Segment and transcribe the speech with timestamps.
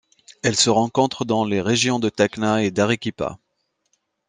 [0.41, 3.37] Elle se rencontre dans les régions de Tacna et d'Arequipa.